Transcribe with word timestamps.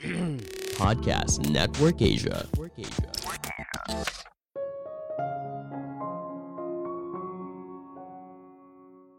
Podcast 0.80 1.44
Network 1.52 2.00
Asia. 2.00 2.48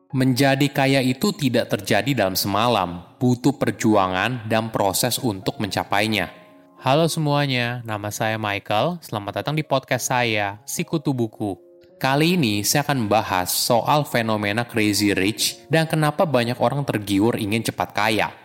Menjadi 0.09 0.67
kaya 0.73 1.05
itu 1.05 1.29
tidak 1.37 1.69
terjadi 1.69 2.25
dalam 2.25 2.33
semalam, 2.33 3.05
butuh 3.21 3.53
perjuangan 3.61 4.49
dan 4.49 4.73
proses 4.73 5.21
untuk 5.21 5.61
mencapainya. 5.61 6.33
Halo 6.81 7.05
semuanya, 7.05 7.85
nama 7.85 8.09
saya 8.09 8.41
Michael. 8.41 8.97
Selamat 9.05 9.45
datang 9.45 9.53
di 9.53 9.61
podcast 9.61 10.09
saya, 10.09 10.65
Sikutu 10.65 11.13
Buku. 11.13 11.61
Kali 12.01 12.33
ini 12.33 12.65
saya 12.65 12.81
akan 12.81 13.05
membahas 13.05 13.53
soal 13.53 14.01
fenomena 14.09 14.65
crazy 14.65 15.13
rich 15.13 15.61
dan 15.69 15.85
kenapa 15.85 16.25
banyak 16.25 16.57
orang 16.57 16.81
tergiur 16.81 17.37
ingin 17.37 17.61
cepat 17.61 17.93
kaya. 17.93 18.40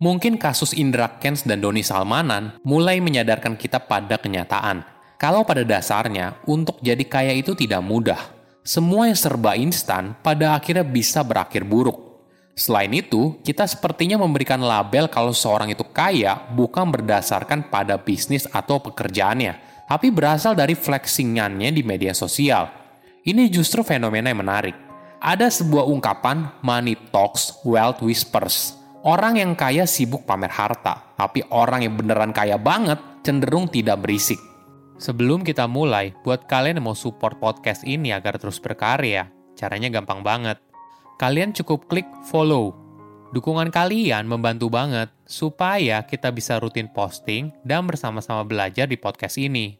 Mungkin 0.00 0.40
kasus 0.40 0.72
Indra 0.72 1.20
Kents 1.20 1.44
dan 1.44 1.60
Doni 1.60 1.84
Salmanan 1.84 2.56
mulai 2.64 3.04
menyadarkan 3.04 3.52
kita 3.60 3.84
pada 3.84 4.16
kenyataan. 4.16 4.80
Kalau 5.20 5.44
pada 5.44 5.60
dasarnya, 5.60 6.40
untuk 6.48 6.80
jadi 6.80 7.04
kaya 7.04 7.36
itu 7.36 7.52
tidak 7.52 7.84
mudah 7.84 8.40
semua 8.60 9.08
yang 9.08 9.16
serba 9.16 9.56
instan 9.56 10.12
pada 10.20 10.52
akhirnya 10.52 10.84
bisa 10.84 11.24
berakhir 11.24 11.64
buruk. 11.64 11.96
Selain 12.52 12.92
itu, 12.92 13.40
kita 13.40 13.64
sepertinya 13.64 14.20
memberikan 14.20 14.60
label 14.60 15.08
kalau 15.08 15.32
seorang 15.32 15.72
itu 15.72 15.80
kaya 15.88 16.36
bukan 16.52 16.92
berdasarkan 16.92 17.72
pada 17.72 17.96
bisnis 17.96 18.44
atau 18.48 18.76
pekerjaannya, 18.80 19.84
tapi 19.88 20.12
berasal 20.12 20.52
dari 20.52 20.76
flexingannya 20.76 21.72
di 21.72 21.80
media 21.80 22.12
sosial. 22.12 22.68
Ini 23.24 23.48
justru 23.48 23.80
fenomena 23.80 24.28
yang 24.28 24.44
menarik. 24.44 24.76
Ada 25.20 25.48
sebuah 25.52 25.88
ungkapan, 25.88 26.52
money 26.60 26.96
talks, 27.12 27.60
wealth 27.64 28.00
whispers. 28.04 28.79
Orang 29.00 29.40
yang 29.40 29.56
kaya 29.56 29.88
sibuk 29.88 30.28
pamer 30.28 30.52
harta, 30.52 31.16
tapi 31.16 31.40
orang 31.48 31.88
yang 31.88 31.96
beneran 31.96 32.36
kaya 32.36 32.60
banget 32.60 33.00
cenderung 33.24 33.64
tidak 33.64 34.04
berisik. 34.04 34.36
Sebelum 35.00 35.40
kita 35.40 35.64
mulai, 35.64 36.12
buat 36.20 36.44
kalian 36.44 36.76
yang 36.76 36.92
mau 36.92 36.92
support 36.92 37.40
podcast 37.40 37.80
ini 37.88 38.12
agar 38.12 38.36
terus 38.36 38.60
berkarya, 38.60 39.32
caranya 39.56 39.88
gampang 39.88 40.20
banget. 40.20 40.60
Kalian 41.16 41.56
cukup 41.56 41.88
klik 41.88 42.04
follow. 42.28 42.76
Dukungan 43.32 43.72
kalian 43.72 44.28
membantu 44.28 44.68
banget 44.68 45.08
supaya 45.24 46.04
kita 46.04 46.28
bisa 46.28 46.60
rutin 46.60 46.92
posting 46.92 47.56
dan 47.64 47.88
bersama-sama 47.88 48.44
belajar 48.44 48.84
di 48.84 49.00
podcast 49.00 49.40
ini. 49.40 49.79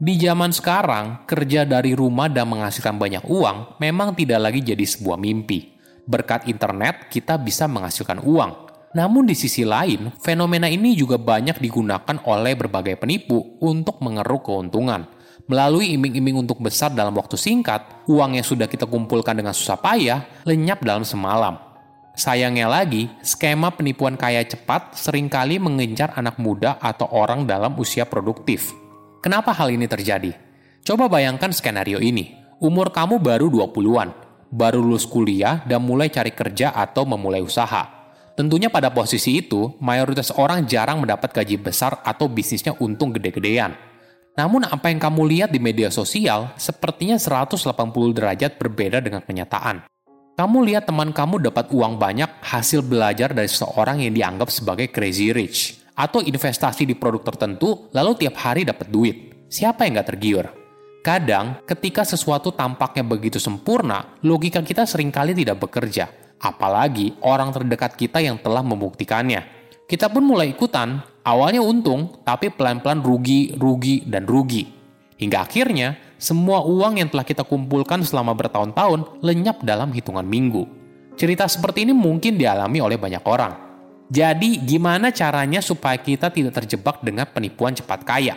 Di 0.00 0.16
zaman 0.16 0.48
sekarang, 0.48 1.28
kerja 1.28 1.68
dari 1.68 1.92
rumah 1.92 2.32
dan 2.32 2.48
menghasilkan 2.48 2.96
banyak 2.96 3.20
uang 3.28 3.76
memang 3.84 4.16
tidak 4.16 4.40
lagi 4.48 4.64
jadi 4.64 4.80
sebuah 4.80 5.20
mimpi. 5.20 5.76
Berkat 6.08 6.48
internet, 6.48 7.12
kita 7.12 7.36
bisa 7.36 7.68
menghasilkan 7.68 8.24
uang, 8.24 8.70
namun 8.96 9.28
di 9.28 9.36
sisi 9.36 9.60
lain, 9.60 10.08
fenomena 10.24 10.72
ini 10.72 10.96
juga 10.96 11.20
banyak 11.20 11.60
digunakan 11.60 12.16
oleh 12.24 12.56
berbagai 12.56 12.96
penipu 12.96 13.60
untuk 13.60 14.00
mengeruk 14.00 14.48
keuntungan. 14.48 15.04
Melalui 15.44 15.92
iming-iming 15.92 16.48
untuk 16.48 16.64
besar 16.64 16.96
dalam 16.96 17.12
waktu 17.12 17.36
singkat, 17.36 18.08
uang 18.08 18.40
yang 18.40 18.46
sudah 18.46 18.72
kita 18.72 18.88
kumpulkan 18.88 19.36
dengan 19.36 19.52
susah 19.52 19.76
payah 19.76 20.24
lenyap 20.48 20.80
dalam 20.80 21.04
semalam. 21.04 21.60
Sayangnya 22.16 22.72
lagi, 22.72 23.12
skema 23.20 23.68
penipuan 23.68 24.16
kaya 24.16 24.48
cepat 24.48 24.96
sering 24.96 25.28
kali 25.28 25.60
mengincar 25.60 26.16
anak 26.16 26.40
muda 26.40 26.80
atau 26.80 27.04
orang 27.12 27.44
dalam 27.44 27.76
usia 27.76 28.08
produktif. 28.08 28.79
Kenapa 29.20 29.52
hal 29.52 29.72
ini 29.72 29.84
terjadi? 29.84 30.32
Coba 30.80 31.08
bayangkan 31.12 31.52
skenario 31.52 32.00
ini. 32.00 32.36
Umur 32.60 32.92
kamu 32.92 33.20
baru 33.20 33.48
20-an, 33.48 34.12
baru 34.52 34.80
lulus 34.80 35.08
kuliah 35.08 35.64
dan 35.64 35.84
mulai 35.84 36.12
cari 36.12 36.32
kerja 36.32 36.72
atau 36.72 37.08
memulai 37.08 37.40
usaha 37.40 38.00
Tentunya 38.40 38.72
pada 38.72 38.88
posisi 38.88 39.36
itu, 39.36 39.76
mayoritas 39.84 40.32
orang 40.32 40.64
jarang 40.64 41.04
mendapat 41.04 41.28
gaji 41.28 41.60
besar 41.60 42.00
atau 42.00 42.24
bisnisnya 42.24 42.72
untung 42.80 43.12
gede-gedean. 43.12 43.76
Namun 44.32 44.64
apa 44.64 44.88
yang 44.88 44.96
kamu 44.96 45.28
lihat 45.28 45.52
di 45.52 45.60
media 45.60 45.92
sosial 45.92 46.56
sepertinya 46.56 47.20
180 47.20 47.60
derajat 48.16 48.56
berbeda 48.56 49.04
dengan 49.04 49.20
kenyataan. 49.20 49.84
Kamu 50.40 50.56
lihat 50.64 50.88
teman 50.88 51.12
kamu 51.12 51.52
dapat 51.52 51.68
uang 51.68 52.00
banyak 52.00 52.40
hasil 52.40 52.80
belajar 52.80 53.36
dari 53.36 53.44
seseorang 53.44 54.00
yang 54.00 54.16
dianggap 54.16 54.48
sebagai 54.48 54.88
crazy 54.88 55.36
rich, 55.36 55.79
atau 55.94 56.22
investasi 56.22 56.86
di 56.86 56.94
produk 56.94 57.24
tertentu 57.32 57.88
lalu 57.94 58.26
tiap 58.26 58.36
hari 58.40 58.66
dapat 58.66 58.88
duit. 58.90 59.46
Siapa 59.50 59.86
yang 59.86 59.98
gak 60.00 60.14
tergiur? 60.14 60.46
Kadang, 61.00 61.64
ketika 61.64 62.04
sesuatu 62.04 62.52
tampaknya 62.52 63.02
begitu 63.02 63.40
sempurna, 63.40 64.18
logika 64.20 64.60
kita 64.60 64.84
sering 64.84 65.08
kali 65.08 65.32
tidak 65.32 65.64
bekerja 65.64 66.20
apalagi 66.40 67.14
orang 67.20 67.52
terdekat 67.52 67.94
kita 67.94 68.18
yang 68.24 68.40
telah 68.40 68.64
membuktikannya. 68.64 69.60
Kita 69.84 70.08
pun 70.08 70.24
mulai 70.24 70.56
ikutan, 70.56 71.04
awalnya 71.22 71.60
untung, 71.60 72.24
tapi 72.24 72.48
pelan-pelan 72.48 73.04
rugi, 73.04 73.54
rugi, 73.60 74.08
dan 74.08 74.24
rugi. 74.24 74.64
Hingga 75.20 75.44
akhirnya, 75.44 76.00
semua 76.16 76.64
uang 76.64 76.96
yang 76.96 77.08
telah 77.12 77.26
kita 77.26 77.44
kumpulkan 77.44 78.00
selama 78.00 78.32
bertahun-tahun 78.32 79.20
lenyap 79.20 79.60
dalam 79.60 79.92
hitungan 79.92 80.24
minggu. 80.24 80.64
Cerita 81.18 81.44
seperti 81.44 81.84
ini 81.84 81.92
mungkin 81.92 82.40
dialami 82.40 82.80
oleh 82.80 82.96
banyak 82.96 83.20
orang. 83.26 83.52
Jadi, 84.10 84.58
gimana 84.66 85.14
caranya 85.14 85.62
supaya 85.62 85.96
kita 85.96 86.34
tidak 86.34 86.58
terjebak 86.62 86.98
dengan 87.00 87.30
penipuan 87.30 87.72
cepat 87.72 88.02
kaya? 88.02 88.34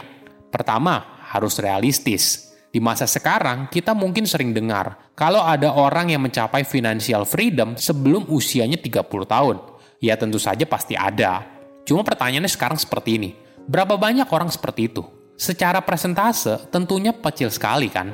Pertama, 0.53 1.25
harus 1.33 1.57
realistis 1.57 2.53
di 2.73 2.81
masa 2.81 3.05
sekarang, 3.05 3.69
kita 3.69 3.93
mungkin 3.93 4.25
sering 4.25 4.49
dengar 4.49 5.13
kalau 5.13 5.45
ada 5.45 5.69
orang 5.69 6.09
yang 6.09 6.25
mencapai 6.25 6.65
financial 6.65 7.21
freedom 7.21 7.77
sebelum 7.77 8.25
usianya 8.33 8.81
30 8.81 9.29
tahun. 9.29 9.61
Ya 10.01 10.17
tentu 10.17 10.41
saja 10.41 10.65
pasti 10.65 10.97
ada. 10.97 11.45
Cuma 11.85 12.01
pertanyaannya 12.01 12.49
sekarang 12.49 12.81
seperti 12.81 13.21
ini. 13.21 13.29
Berapa 13.69 13.93
banyak 13.93 14.25
orang 14.25 14.49
seperti 14.49 14.89
itu? 14.89 15.05
Secara 15.37 15.85
presentase 15.85 16.65
tentunya 16.73 17.13
kecil 17.13 17.53
sekali 17.53 17.93
kan? 17.93 18.09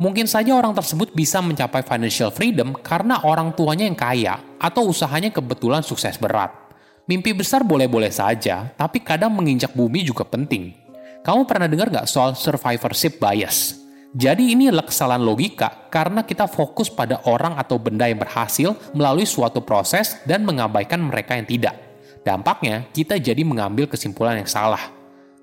Mungkin 0.00 0.24
saja 0.24 0.56
orang 0.56 0.72
tersebut 0.72 1.12
bisa 1.12 1.44
mencapai 1.44 1.84
financial 1.84 2.32
freedom 2.32 2.80
karena 2.80 3.20
orang 3.28 3.52
tuanya 3.52 3.84
yang 3.84 3.98
kaya 3.98 4.40
atau 4.56 4.88
usahanya 4.88 5.28
kebetulan 5.28 5.84
sukses 5.84 6.16
berat. 6.16 6.67
Mimpi 7.08 7.32
besar 7.32 7.64
boleh-boleh 7.64 8.12
saja, 8.12 8.68
tapi 8.76 9.00
kadang 9.00 9.32
menginjak 9.32 9.72
bumi 9.72 10.04
juga 10.04 10.28
penting. 10.28 10.76
Kamu 11.24 11.48
pernah 11.48 11.64
dengar 11.64 11.88
gak 11.88 12.04
soal 12.04 12.36
survivorship 12.36 13.16
bias? 13.16 13.80
Jadi 14.12 14.52
ini 14.52 14.68
kesalahan 14.68 15.24
logika 15.24 15.88
karena 15.88 16.20
kita 16.20 16.44
fokus 16.44 16.92
pada 16.92 17.24
orang 17.24 17.56
atau 17.56 17.80
benda 17.80 18.04
yang 18.04 18.20
berhasil 18.20 18.76
melalui 18.92 19.24
suatu 19.24 19.64
proses 19.64 20.20
dan 20.28 20.44
mengabaikan 20.44 21.00
mereka 21.00 21.32
yang 21.32 21.48
tidak. 21.48 21.80
Dampaknya, 22.20 22.84
kita 22.92 23.16
jadi 23.16 23.40
mengambil 23.40 23.88
kesimpulan 23.88 24.36
yang 24.36 24.48
salah. 24.48 24.92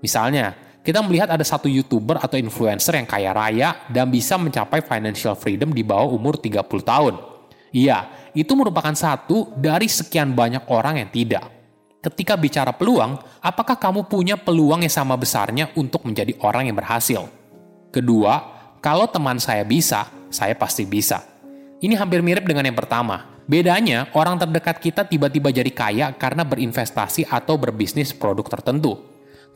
Misalnya, 0.06 0.54
kita 0.86 1.02
melihat 1.02 1.34
ada 1.34 1.42
satu 1.42 1.66
YouTuber 1.66 2.22
atau 2.22 2.38
influencer 2.38 2.94
yang 2.94 3.10
kaya 3.10 3.34
raya 3.34 3.74
dan 3.90 4.14
bisa 4.14 4.38
mencapai 4.38 4.86
financial 4.86 5.34
freedom 5.34 5.74
di 5.74 5.82
bawah 5.82 6.14
umur 6.14 6.38
30 6.38 6.62
tahun. 6.86 7.18
Iya, 7.74 8.06
itu 8.38 8.54
merupakan 8.54 8.94
satu 8.94 9.50
dari 9.58 9.90
sekian 9.90 10.38
banyak 10.38 10.70
orang 10.70 11.02
yang 11.02 11.10
tidak. 11.10 11.55
Ketika 12.06 12.38
bicara 12.38 12.70
peluang, 12.70 13.18
apakah 13.42 13.82
kamu 13.82 14.06
punya 14.06 14.38
peluang 14.38 14.86
yang 14.86 14.94
sama 14.94 15.18
besarnya 15.18 15.74
untuk 15.74 16.06
menjadi 16.06 16.38
orang 16.46 16.70
yang 16.70 16.78
berhasil? 16.78 17.26
Kedua, 17.90 18.46
kalau 18.78 19.10
teman 19.10 19.42
saya 19.42 19.66
bisa, 19.66 20.06
saya 20.30 20.54
pasti 20.54 20.86
bisa. 20.86 21.26
Ini 21.82 21.98
hampir 21.98 22.22
mirip 22.22 22.46
dengan 22.46 22.62
yang 22.62 22.78
pertama. 22.78 23.42
Bedanya, 23.50 24.14
orang 24.14 24.38
terdekat 24.38 24.78
kita 24.78 25.10
tiba-tiba 25.10 25.50
jadi 25.50 25.74
kaya 25.74 26.14
karena 26.14 26.46
berinvestasi 26.46 27.26
atau 27.26 27.58
berbisnis 27.58 28.14
produk 28.14 28.54
tertentu. 28.54 29.02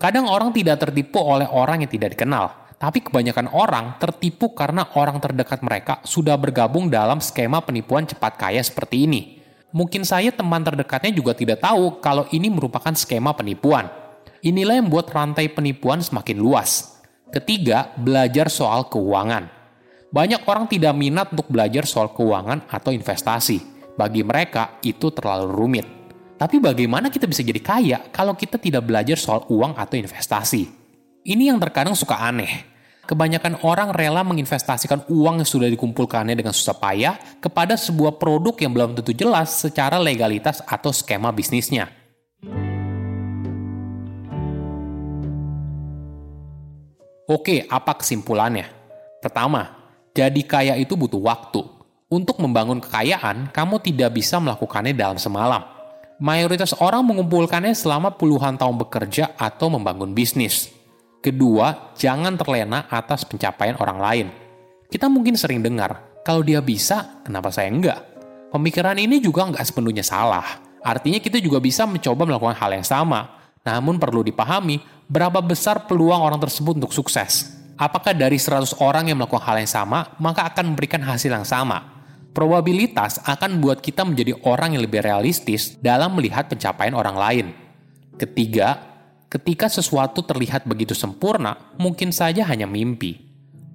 Kadang 0.01 0.25
orang 0.25 0.49
tidak 0.49 0.81
tertipu 0.81 1.21
oleh 1.21 1.45
orang 1.45 1.85
yang 1.85 1.91
tidak 1.93 2.17
dikenal, 2.17 2.73
tapi 2.81 3.05
kebanyakan 3.05 3.53
orang 3.53 3.93
tertipu 4.01 4.57
karena 4.57 4.89
orang 4.97 5.21
terdekat 5.21 5.61
mereka 5.61 6.01
sudah 6.01 6.33
bergabung 6.33 6.89
dalam 6.89 7.21
skema 7.21 7.61
penipuan 7.61 8.09
cepat 8.09 8.41
kaya 8.41 8.65
seperti 8.65 9.05
ini. 9.05 9.38
Mungkin 9.69 10.01
saya 10.01 10.33
teman 10.33 10.65
terdekatnya 10.65 11.13
juga 11.13 11.37
tidak 11.37 11.61
tahu 11.61 12.01
kalau 12.01 12.25
ini 12.33 12.49
merupakan 12.49 12.89
skema 12.97 13.37
penipuan. 13.37 13.85
Inilah 14.41 14.81
yang 14.81 14.89
membuat 14.89 15.13
rantai 15.13 15.51
penipuan 15.51 16.01
semakin 16.01 16.37
luas. 16.41 16.97
Ketiga, 17.29 17.93
belajar 17.93 18.49
soal 18.49 18.89
keuangan. 18.89 19.45
Banyak 20.09 20.41
orang 20.49 20.65
tidak 20.65 20.97
minat 20.97 21.29
untuk 21.29 21.53
belajar 21.53 21.85
soal 21.85 22.09
keuangan 22.09 22.65
atau 22.65 22.89
investasi. 22.89 23.61
Bagi 23.93 24.25
mereka, 24.25 24.81
itu 24.81 25.13
terlalu 25.13 25.53
rumit. 25.53 25.87
Tapi 26.39 26.57
bagaimana 26.57 27.11
kita 27.11 27.27
bisa 27.27 27.45
jadi 27.45 27.61
kaya 27.61 27.99
kalau 28.09 28.33
kita 28.33 28.57
tidak 28.57 28.87
belajar 28.87 29.19
soal 29.19 29.45
uang 29.51 29.77
atau 29.77 29.99
investasi? 29.99 30.65
Ini 31.29 31.53
yang 31.53 31.59
terkadang 31.61 31.93
suka 31.93 32.15
aneh. 32.15 32.78
Kebanyakan 33.09 33.65
orang 33.65 33.89
rela 33.89 34.21
menginvestasikan 34.21 35.09
uang 35.09 35.41
yang 35.41 35.49
sudah 35.49 35.65
dikumpulkannya 35.65 36.37
dengan 36.37 36.53
susah 36.53 36.77
payah 36.77 37.17
kepada 37.41 37.73
sebuah 37.73 38.21
produk 38.21 38.53
yang 38.61 38.69
belum 38.69 39.01
tentu 39.01 39.17
jelas 39.17 39.49
secara 39.65 39.97
legalitas 39.97 40.61
atau 40.61 40.93
skema 40.93 41.33
bisnisnya. 41.33 41.89
Oke, 47.25 47.65
apa 47.65 47.97
kesimpulannya? 47.97 48.69
Pertama, 49.25 49.73
jadi 50.13 50.41
kaya 50.45 50.77
itu 50.77 50.93
butuh 50.93 51.17
waktu. 51.17 51.65
Untuk 52.13 52.37
membangun 52.37 52.77
kekayaan, 52.77 53.49
kamu 53.49 53.81
tidak 53.81 54.21
bisa 54.21 54.37
melakukannya 54.37 54.93
dalam 54.93 55.17
semalam. 55.17 55.65
Mayoritas 56.21 56.77
orang 56.77 57.01
mengumpulkannya 57.09 57.73
selama 57.73 58.13
puluhan 58.13 58.53
tahun 58.53 58.77
bekerja 58.77 59.33
atau 59.33 59.73
membangun 59.73 60.13
bisnis. 60.13 60.78
Kedua, 61.19 61.91
jangan 61.99 62.39
terlena 62.39 62.87
atas 62.87 63.27
pencapaian 63.27 63.75
orang 63.79 63.99
lain. 63.99 64.27
Kita 64.87 65.11
mungkin 65.11 65.35
sering 65.35 65.59
dengar, 65.59 66.23
kalau 66.23 66.41
dia 66.41 66.63
bisa, 66.63 67.21
kenapa 67.27 67.51
saya 67.51 67.67
enggak? 67.67 67.99
Pemikiran 68.49 68.95
ini 68.97 69.19
juga 69.19 69.45
nggak 69.51 69.61
sepenuhnya 69.61 70.01
salah. 70.01 70.63
Artinya 70.79 71.19
kita 71.19 71.43
juga 71.43 71.59
bisa 71.59 71.83
mencoba 71.83 72.23
melakukan 72.23 72.55
hal 72.55 72.71
yang 72.73 72.87
sama. 72.87 73.51
Namun 73.67 73.99
perlu 73.99 74.23
dipahami, 74.23 74.79
berapa 75.11 75.43
besar 75.43 75.85
peluang 75.85 76.23
orang 76.23 76.39
tersebut 76.39 76.79
untuk 76.79 76.95
sukses. 76.95 77.51
Apakah 77.75 78.15
dari 78.15 78.39
100 78.39 78.79
orang 78.79 79.11
yang 79.11 79.19
melakukan 79.19 79.43
hal 79.43 79.59
yang 79.59 79.69
sama, 79.69 80.15
maka 80.17 80.47
akan 80.47 80.73
memberikan 80.73 81.03
hasil 81.03 81.29
yang 81.29 81.45
sama? 81.45 81.99
probabilitas 82.39 83.19
akan 83.25 83.59
membuat 83.59 83.81
kita 83.81 84.05
menjadi 84.05 84.37
orang 84.45 84.77
yang 84.77 84.85
lebih 84.85 85.01
realistis 85.01 85.75
dalam 85.81 86.13
melihat 86.15 86.47
pencapaian 86.47 86.95
orang 86.95 87.17
lain. 87.17 87.45
Ketiga, 88.15 88.88
ketika 89.29 89.69
sesuatu 89.69 90.25
terlihat 90.25 90.65
begitu 90.65 90.97
sempurna, 90.97 91.55
mungkin 91.77 92.09
saja 92.09 92.41
hanya 92.49 92.65
mimpi. 92.65 93.21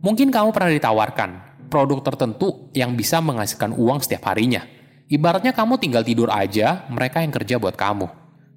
Mungkin 0.03 0.29
kamu 0.35 0.51
pernah 0.53 0.75
ditawarkan 0.75 1.31
produk 1.71 2.03
tertentu 2.03 2.71
yang 2.77 2.95
bisa 2.95 3.23
menghasilkan 3.23 3.73
uang 3.73 4.03
setiap 4.03 4.31
harinya. 4.35 4.67
Ibaratnya 5.09 5.55
kamu 5.55 5.79
tinggal 5.79 6.03
tidur 6.03 6.29
aja, 6.29 6.85
mereka 6.91 7.23
yang 7.23 7.33
kerja 7.33 7.57
buat 7.57 7.79
kamu. 7.79 8.07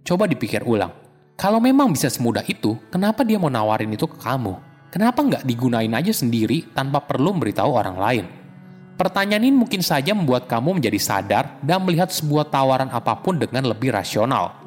Coba 0.04 0.26
dipikir 0.26 0.66
ulang. 0.66 0.92
Kalau 1.38 1.62
memang 1.62 1.94
bisa 1.94 2.10
semudah 2.10 2.42
itu, 2.50 2.74
kenapa 2.90 3.22
dia 3.22 3.38
mau 3.38 3.50
nawarin 3.50 3.94
itu 3.94 4.10
ke 4.10 4.18
kamu? 4.18 4.58
Kenapa 4.90 5.22
nggak 5.22 5.44
digunain 5.46 5.92
aja 5.94 6.10
sendiri 6.10 6.74
tanpa 6.74 7.04
perlu 7.06 7.38
memberitahu 7.38 7.72
orang 7.74 7.98
lain? 8.00 8.26
Pertanyaan 8.98 9.46
ini 9.46 9.54
mungkin 9.54 9.86
saja 9.86 10.18
membuat 10.18 10.50
kamu 10.50 10.82
menjadi 10.82 10.98
sadar 10.98 11.62
dan 11.62 11.86
melihat 11.86 12.10
sebuah 12.10 12.50
tawaran 12.50 12.90
apa 12.90 13.14
pun 13.22 13.38
dengan 13.38 13.70
lebih 13.70 13.94
rasional. 13.94 14.67